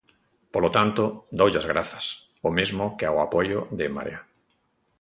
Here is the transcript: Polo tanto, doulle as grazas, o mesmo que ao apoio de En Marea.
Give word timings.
Polo 0.53 0.69
tanto, 0.77 1.03
doulle 1.37 1.59
as 1.61 1.69
grazas, 1.71 2.05
o 2.47 2.49
mesmo 2.57 2.83
que 2.97 3.05
ao 3.07 3.17
apoio 3.25 3.59
de 3.77 3.83
En 3.89 3.93
Marea. 3.97 4.21